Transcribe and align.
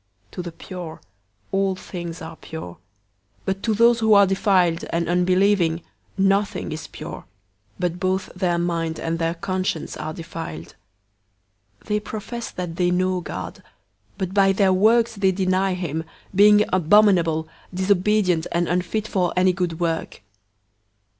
001:015 0.29 0.31
To 0.31 0.41
the 0.41 0.51
pure, 0.51 1.01
all 1.51 1.75
things 1.75 2.21
are 2.23 2.35
pure; 2.35 2.77
but 3.45 3.61
to 3.61 3.75
those 3.75 3.99
who 3.99 4.15
are 4.15 4.25
defiled 4.25 4.83
and 4.89 5.07
unbelieving, 5.07 5.83
nothing 6.17 6.71
is 6.71 6.87
pure; 6.87 7.25
but 7.77 7.99
both 7.99 8.25
their 8.35 8.57
mind 8.57 8.99
and 8.99 9.19
their 9.19 9.35
conscience 9.35 9.95
are 9.95 10.11
defiled. 10.11 10.73
001:016 11.81 11.85
They 11.89 11.99
profess 11.99 12.49
that 12.49 12.77
they 12.77 12.89
know 12.89 13.21
God, 13.21 13.61
but 14.17 14.33
by 14.33 14.51
their 14.51 14.73
works 14.73 15.17
they 15.17 15.31
deny 15.31 15.75
him, 15.75 16.03
being 16.33 16.65
abominable, 16.73 17.47
disobedient, 17.71 18.47
and 18.51 18.67
unfit 18.67 19.07
for 19.07 19.31
any 19.37 19.53
good 19.53 19.79
work. 19.79 20.23